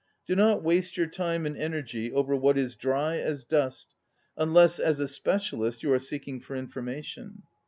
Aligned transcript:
Do 0.25 0.35
not 0.35 0.63
waste 0.63 0.97
your 0.97 1.05
time 1.05 1.45
and 1.45 1.55
energy 1.55 2.11
over 2.11 2.35
what 2.35 2.57
is 2.57 2.73
dry 2.75 3.17
as 3.19 3.45
dust,* 3.45 3.93
un 4.35 4.51
less, 4.51 4.79
as 4.79 4.99
a 4.99 5.07
specialist, 5.07 5.83
you 5.83 5.93
are 5.93 5.99
seeking 5.99 6.39
for 6.39 6.55
information. 6.55 7.43